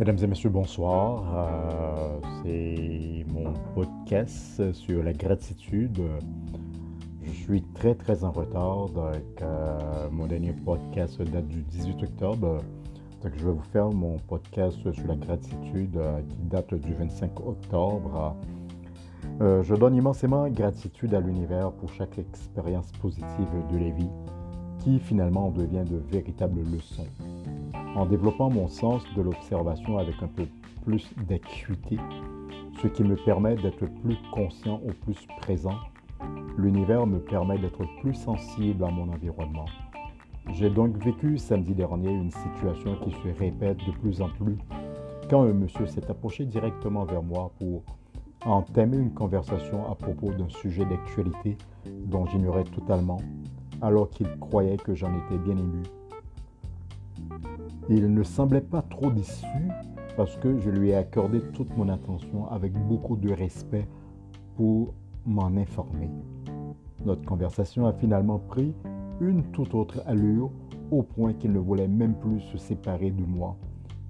Mesdames 0.00 0.18
et 0.24 0.26
messieurs, 0.26 0.50
bonsoir. 0.50 1.22
Euh, 1.36 2.18
c'est 2.42 3.24
mon 3.32 3.52
podcast 3.76 4.72
sur 4.72 5.04
la 5.04 5.12
gratitude. 5.12 6.02
Je 7.22 7.30
suis 7.30 7.62
très 7.74 7.94
très 7.94 8.24
en 8.24 8.32
retard. 8.32 8.88
Euh, 8.96 10.10
mon 10.10 10.26
dernier 10.26 10.52
podcast 10.52 11.22
date 11.22 11.46
du 11.46 11.62
18 11.62 12.02
octobre. 12.02 12.58
Donc, 13.22 13.32
je 13.36 13.44
vais 13.46 13.52
vous 13.52 13.70
faire 13.72 13.88
mon 13.90 14.16
podcast 14.18 14.76
sur 14.92 15.06
la 15.06 15.14
gratitude 15.14 15.96
euh, 15.96 16.20
qui 16.28 16.38
date 16.42 16.74
du 16.74 16.92
25 16.92 17.46
octobre. 17.46 18.36
je 19.40 19.74
donne 19.76 19.94
immensément 19.94 20.48
gratitude 20.48 21.14
à 21.14 21.20
l'univers 21.20 21.70
pour 21.70 21.92
chaque 21.92 22.18
expérience 22.18 22.90
positive 23.00 23.48
de 23.70 23.78
la 23.78 23.90
vie 23.90 24.10
qui 24.80 24.98
finalement 24.98 25.52
devient 25.52 25.84
de 25.88 25.98
véritables 26.10 26.62
leçons 26.62 27.06
en 27.94 28.06
développant 28.06 28.50
mon 28.50 28.68
sens 28.68 29.02
de 29.16 29.22
l'observation 29.22 29.98
avec 29.98 30.22
un 30.22 30.28
peu 30.28 30.46
plus 30.84 31.10
d'acuité, 31.28 31.98
ce 32.82 32.88
qui 32.88 33.04
me 33.04 33.16
permet 33.16 33.54
d'être 33.56 33.86
plus 34.02 34.16
conscient 34.32 34.80
ou 34.84 34.92
plus 35.04 35.26
présent. 35.40 35.78
L'univers 36.56 37.06
me 37.06 37.18
permet 37.18 37.58
d'être 37.58 37.84
plus 38.00 38.14
sensible 38.14 38.84
à 38.84 38.90
mon 38.90 39.12
environnement. 39.12 39.66
J'ai 40.52 40.70
donc 40.70 40.96
vécu 40.98 41.38
samedi 41.38 41.74
dernier 41.74 42.10
une 42.10 42.30
situation 42.30 42.96
qui 42.96 43.12
se 43.12 43.38
répète 43.38 43.78
de 43.78 43.92
plus 44.00 44.20
en 44.20 44.28
plus 44.28 44.58
quand 45.30 45.42
un 45.42 45.54
monsieur 45.54 45.86
s'est 45.86 46.10
approché 46.10 46.44
directement 46.44 47.04
vers 47.04 47.22
moi 47.22 47.50
pour 47.58 47.82
entamer 48.44 48.98
une 48.98 49.14
conversation 49.14 49.90
à 49.90 49.94
propos 49.94 50.30
d'un 50.32 50.50
sujet 50.50 50.84
d'actualité 50.84 51.56
dont 51.86 52.26
j'ignorais 52.26 52.64
totalement, 52.64 53.20
alors 53.80 54.10
qu'il 54.10 54.28
croyait 54.38 54.76
que 54.76 54.94
j'en 54.94 55.16
étais 55.16 55.38
bien 55.38 55.56
ému 55.56 55.82
il 57.88 58.12
ne 58.12 58.22
semblait 58.22 58.60
pas 58.60 58.82
trop 58.82 59.10
déçu 59.10 59.46
parce 60.16 60.36
que 60.36 60.58
je 60.58 60.70
lui 60.70 60.90
ai 60.90 60.94
accordé 60.94 61.40
toute 61.52 61.76
mon 61.76 61.88
attention 61.88 62.48
avec 62.50 62.72
beaucoup 62.72 63.16
de 63.16 63.32
respect 63.32 63.86
pour 64.56 64.94
m'en 65.26 65.56
informer. 65.56 66.10
Notre 67.04 67.24
conversation 67.24 67.86
a 67.86 67.92
finalement 67.92 68.38
pris 68.38 68.74
une 69.20 69.42
toute 69.52 69.74
autre 69.74 70.02
allure 70.06 70.50
au 70.90 71.02
point 71.02 71.32
qu'il 71.34 71.52
ne 71.52 71.58
voulait 71.58 71.88
même 71.88 72.14
plus 72.14 72.40
se 72.40 72.58
séparer 72.58 73.10
de 73.10 73.24
moi, 73.24 73.56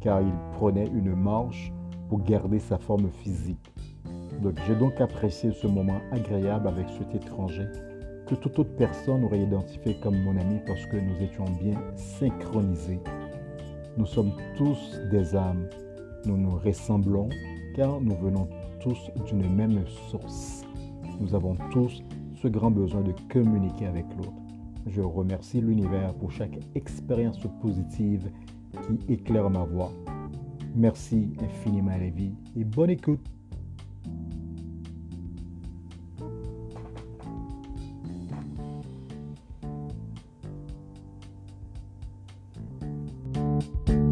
car 0.00 0.20
il 0.20 0.34
prenait 0.52 0.88
une 0.88 1.14
marche 1.14 1.72
pour 2.08 2.22
garder 2.22 2.58
sa 2.58 2.78
forme 2.78 3.08
physique. 3.08 3.72
J'ai 4.66 4.74
donc 4.74 5.00
apprécié 5.00 5.52
ce 5.52 5.66
moment 5.66 6.00
agréable 6.12 6.68
avec 6.68 6.86
cet 6.98 7.14
étranger 7.14 7.66
que 8.26 8.34
toute 8.34 8.58
autre 8.58 8.76
personne 8.76 9.24
aurait 9.24 9.42
identifié 9.42 9.96
comme 10.02 10.22
mon 10.22 10.36
ami 10.36 10.60
parce 10.66 10.84
que 10.86 10.96
nous 10.96 11.22
étions 11.22 11.44
bien 11.60 11.78
synchronisés 11.96 13.00
nous 13.96 14.06
sommes 14.06 14.32
tous 14.56 14.98
des 15.10 15.36
âmes. 15.36 15.68
Nous 16.24 16.36
nous 16.36 16.56
ressemblons 16.56 17.28
car 17.76 18.00
nous 18.00 18.16
venons 18.16 18.48
tous 18.80 19.10
d'une 19.26 19.48
même 19.48 19.84
source. 20.10 20.62
Nous 21.20 21.34
avons 21.34 21.56
tous 21.70 22.02
ce 22.42 22.48
grand 22.48 22.70
besoin 22.70 23.02
de 23.02 23.14
communiquer 23.32 23.86
avec 23.86 24.06
l'autre. 24.16 24.32
Je 24.86 25.00
remercie 25.00 25.60
l'univers 25.60 26.12
pour 26.14 26.30
chaque 26.30 26.58
expérience 26.74 27.38
positive 27.62 28.30
qui 28.82 29.12
éclaire 29.12 29.48
ma 29.48 29.64
voix. 29.64 29.92
Merci 30.74 31.32
infiniment 31.40 31.92
à 31.92 31.98
la 31.98 32.10
vie 32.10 32.34
et 32.56 32.64
bonne 32.64 32.90
écoute. 32.90 33.20
you 43.60 44.03